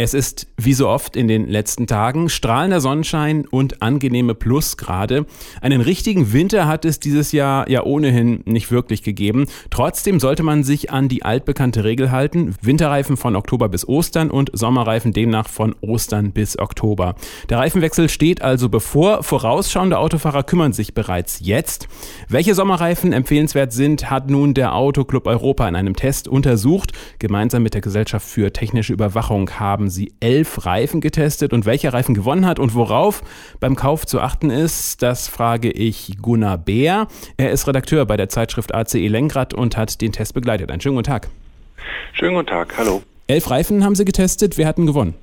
[0.00, 5.26] Es ist, wie so oft in den letzten Tagen, strahlender Sonnenschein und angenehme Plusgrade.
[5.60, 9.46] Einen richtigen Winter hat es dieses Jahr ja ohnehin nicht wirklich gegeben.
[9.70, 12.54] Trotzdem sollte man sich an die altbekannte Regel halten.
[12.62, 17.16] Winterreifen von Oktober bis Ostern und Sommerreifen demnach von Ostern bis Oktober.
[17.48, 19.24] Der Reifenwechsel steht also bevor.
[19.24, 21.88] Vorausschauende Autofahrer kümmern sich bereits jetzt.
[22.28, 26.92] Welche Sommerreifen empfehlenswert sind, hat nun der Autoclub Europa in einem Test untersucht.
[27.18, 31.94] Gemeinsam mit der Gesellschaft für technische Überwachung haben haben sie elf Reifen getestet und welcher
[31.94, 33.22] Reifen gewonnen hat und worauf
[33.58, 37.06] beim Kauf zu achten ist, das frage ich Gunnar Beer.
[37.38, 40.70] Er ist Redakteur bei der Zeitschrift ACE Lenkrad und hat den Test begleitet.
[40.70, 41.28] Einen schönen guten Tag.
[42.12, 43.02] Schönen guten Tag, hallo.
[43.28, 44.58] Elf Reifen haben sie getestet.
[44.58, 45.14] Wer hat denn gewonnen?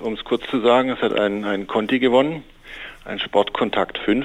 [0.00, 2.44] Um es kurz zu sagen, es hat ein, ein Conti gewonnen,
[3.04, 4.24] ein Sportkontakt 5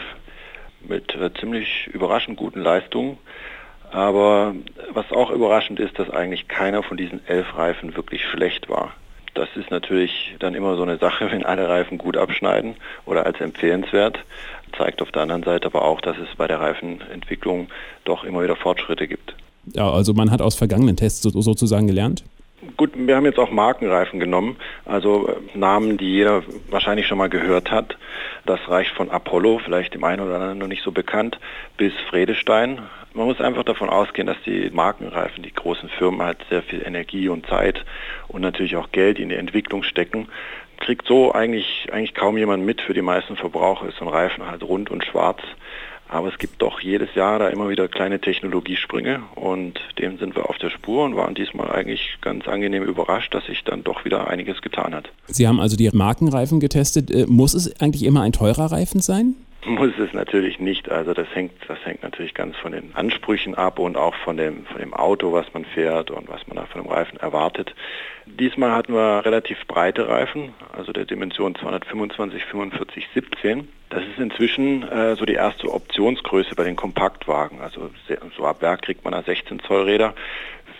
[0.87, 3.17] mit äh, ziemlich überraschend guten Leistungen.
[3.91, 4.55] Aber
[4.93, 8.93] was auch überraschend ist, dass eigentlich keiner von diesen elf Reifen wirklich schlecht war.
[9.33, 13.39] Das ist natürlich dann immer so eine Sache, wenn alle Reifen gut abschneiden oder als
[13.39, 14.19] empfehlenswert.
[14.77, 17.67] Zeigt auf der anderen Seite aber auch, dass es bei der Reifenentwicklung
[18.05, 19.35] doch immer wieder Fortschritte gibt.
[19.73, 22.23] Ja, also man hat aus vergangenen Tests sozusagen gelernt?
[22.77, 27.29] Gut, wir haben jetzt auch Markenreifen genommen, also äh, Namen, die jeder wahrscheinlich schon mal
[27.29, 27.97] gehört hat.
[28.45, 31.39] Das reicht von Apollo, vielleicht dem einen oder anderen noch nicht so bekannt,
[31.77, 32.81] bis Fredestein.
[33.13, 37.29] Man muss einfach davon ausgehen, dass die Markenreifen, die großen Firmen halt sehr viel Energie
[37.29, 37.83] und Zeit
[38.27, 40.27] und natürlich auch Geld in die Entwicklung stecken.
[40.79, 42.81] Kriegt so eigentlich, eigentlich kaum jemand mit.
[42.81, 45.41] Für die meisten Verbraucher ist so ein Reifen halt rund und schwarz.
[46.13, 50.47] Aber es gibt doch jedes Jahr da immer wieder kleine Technologiesprünge und dem sind wir
[50.47, 54.27] auf der Spur und waren diesmal eigentlich ganz angenehm überrascht, dass sich dann doch wieder
[54.27, 55.09] einiges getan hat.
[55.25, 57.09] Sie haben also die Markenreifen getestet.
[57.09, 59.33] Äh, muss es eigentlich immer ein teurer Reifen sein?
[59.65, 60.91] Muss es natürlich nicht.
[60.91, 64.65] Also das hängt, das hängt natürlich ganz von den Ansprüchen ab und auch von dem,
[64.65, 67.73] von dem Auto, was man fährt und was man da von dem Reifen erwartet.
[68.27, 73.67] Diesmal hatten wir relativ breite Reifen, also der Dimension 225, 45, 17.
[73.93, 77.61] Das ist inzwischen äh, so die erste Optionsgröße bei den Kompaktwagen.
[77.61, 77.91] Also
[78.35, 80.15] so ab Werk kriegt man da 16 Zoll Räder.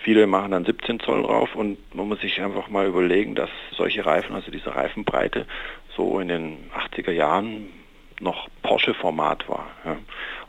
[0.01, 4.03] Viele machen dann 17 Zoll drauf und man muss sich einfach mal überlegen, dass solche
[4.03, 5.46] Reifen, also diese Reifenbreite,
[5.96, 7.68] so in den 80er Jahren
[8.19, 9.68] noch Porsche-Format war.
[9.85, 9.97] Ja.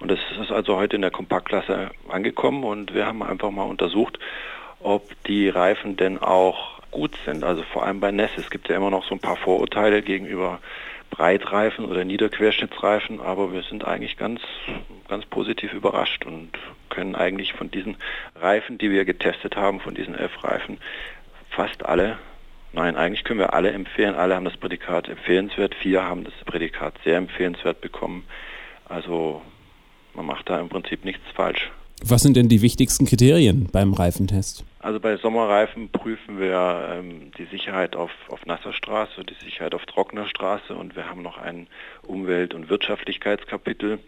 [0.01, 4.19] Und das ist also heute in der Kompaktklasse angekommen und wir haben einfach mal untersucht,
[4.81, 7.45] ob die Reifen denn auch gut sind.
[7.45, 8.31] Also vor allem bei Ness.
[8.39, 10.61] Es gibt ja immer noch so ein paar Vorurteile gegenüber
[11.17, 14.41] Breitreifen oder Niederquerschnittsreifen, aber wir sind eigentlich ganz,
[15.09, 16.51] ganz positiv überrascht und
[16.91, 17.97] können eigentlich von diesen
[18.35, 20.79] Reifen, die wir getestet haben, von diesen elf Reifen,
[21.51, 22.19] fast alle
[22.75, 24.17] Nein, eigentlich können wir alle empfehlen.
[24.17, 25.77] Alle haben das Prädikat empfehlenswert.
[25.77, 28.27] Vier haben das Prädikat sehr empfehlenswert bekommen.
[28.89, 29.43] Also
[30.13, 31.71] man macht da im Prinzip nichts falsch.
[32.06, 34.62] Was sind denn die wichtigsten Kriterien beim Reifentest?
[34.81, 39.87] Also bei Sommerreifen prüfen wir ähm, die Sicherheit auf, auf nasser Straße, die Sicherheit auf
[39.87, 41.66] trockener Straße und wir haben noch ein
[42.06, 44.00] Umwelt- und Wirtschaftlichkeitskapitel,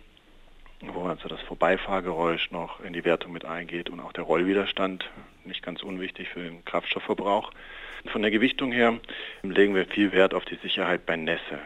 [0.82, 5.08] wo also das Vorbeifahrgeräusch noch in die Wertung mit eingeht und auch der Rollwiderstand,
[5.46, 7.50] nicht ganz unwichtig für den Kraftstoffverbrauch.
[8.12, 8.98] Von der Gewichtung her
[9.42, 11.60] legen wir viel Wert auf die Sicherheit bei Nässe.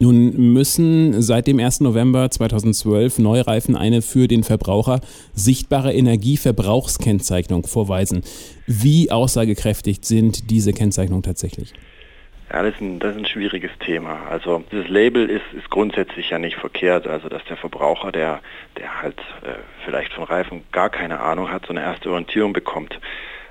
[0.00, 1.80] Nun müssen seit dem 1.
[1.80, 5.00] November 2012 Neureifen eine für den Verbraucher
[5.34, 8.22] sichtbare Energieverbrauchskennzeichnung vorweisen.
[8.66, 11.72] Wie aussagekräftig sind diese Kennzeichnungen tatsächlich?
[12.52, 14.26] Ja, das ist, ein, das ist ein schwieriges Thema.
[14.30, 17.08] Also dieses Label ist, ist grundsätzlich ja nicht verkehrt.
[17.08, 18.40] Also dass der Verbraucher, der,
[18.78, 19.54] der halt äh,
[19.84, 22.98] vielleicht von Reifen gar keine Ahnung hat, so eine erste Orientierung bekommt.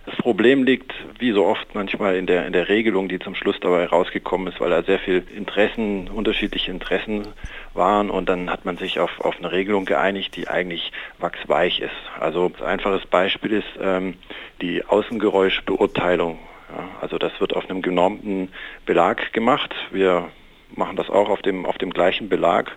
[0.08, 3.60] Das Problem liegt, wie so oft manchmal, in der, in der Regelung, die zum Schluss
[3.60, 7.28] dabei rausgekommen ist, weil da sehr viel Interessen, unterschiedliche Interessen
[7.74, 11.92] waren und dann hat man sich auf, auf eine Regelung geeinigt, die eigentlich wachsweich ist.
[12.22, 14.14] Also ein einfaches Beispiel ist ähm,
[14.62, 16.40] die Außengeräuschbeurteilung.
[16.74, 18.48] Ja, also das wird auf einem genormten
[18.86, 19.76] Belag gemacht.
[19.92, 20.30] Wir
[20.74, 22.72] machen das auch auf dem, auf dem gleichen Belag.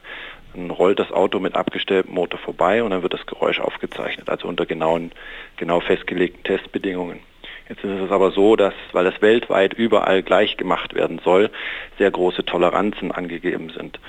[0.55, 4.49] Dann rollt das Auto mit abgestelltem Motor vorbei und dann wird das Geräusch aufgezeichnet, also
[4.49, 5.13] unter genauen,
[5.57, 7.21] genau festgelegten Testbedingungen.
[7.69, 11.51] Jetzt ist es aber so, dass, weil das weltweit überall gleich gemacht werden soll,
[11.99, 14.01] sehr große Toleranzen angegeben sind.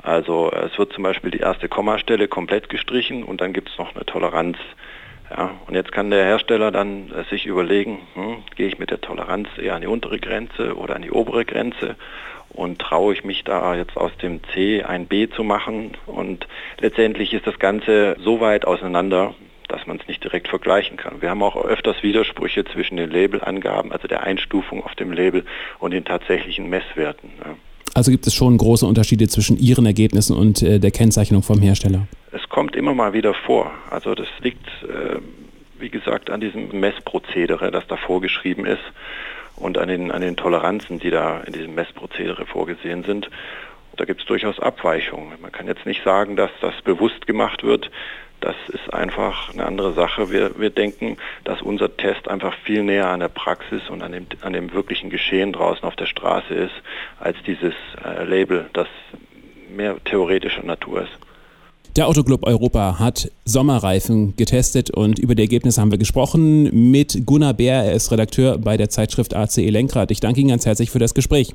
[0.00, 3.94] Also es wird zum Beispiel die erste Kommastelle komplett gestrichen und dann gibt es noch
[3.94, 4.56] eine Toleranz.
[5.30, 9.00] Ja, und jetzt kann der Hersteller dann äh, sich überlegen, hm, gehe ich mit der
[9.00, 11.96] Toleranz eher an die untere Grenze oder an die obere Grenze
[12.50, 15.96] und traue ich mich da jetzt aus dem C ein B zu machen.
[16.06, 16.46] Und
[16.80, 19.34] letztendlich ist das Ganze so weit auseinander,
[19.68, 21.20] dass man es nicht direkt vergleichen kann.
[21.20, 25.44] Wir haben auch öfters Widersprüche zwischen den Labelangaben, also der Einstufung auf dem Label
[25.78, 27.32] und den tatsächlichen Messwerten.
[27.44, 27.54] Ja.
[27.94, 32.06] Also gibt es schon große Unterschiede zwischen Ihren Ergebnissen und äh, der Kennzeichnung vom Hersteller?
[32.32, 33.70] Es kommt immer mal wieder vor.
[33.90, 35.18] Also das liegt, äh,
[35.78, 38.82] wie gesagt, an diesem Messprozedere, das da vorgeschrieben ist
[39.56, 43.28] und an den, an den Toleranzen, die da in diesem Messprozedere vorgesehen sind.
[43.96, 45.32] Da gibt es durchaus Abweichungen.
[45.42, 47.90] Man kann jetzt nicht sagen, dass das bewusst gemacht wird.
[48.40, 50.30] Das ist einfach eine andere Sache.
[50.30, 54.26] Wir, wir denken, dass unser Test einfach viel näher an der Praxis und an dem,
[54.42, 56.74] an dem wirklichen Geschehen draußen auf der Straße ist,
[57.18, 57.74] als dieses
[58.04, 58.86] äh, Label, das
[59.74, 61.18] mehr theoretischer Natur ist.
[61.96, 67.54] Der Autoclub Europa hat Sommerreifen getestet und über die Ergebnisse haben wir gesprochen mit Gunnar
[67.54, 67.82] Bär.
[67.82, 70.12] Er ist Redakteur bei der Zeitschrift ACE Lenkrad.
[70.12, 71.54] Ich danke Ihnen ganz herzlich für das Gespräch.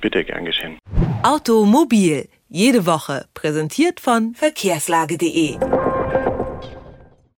[0.00, 0.78] Bitte, gern geschehen.
[1.22, 5.58] Automobil, jede Woche, präsentiert von verkehrslage.de.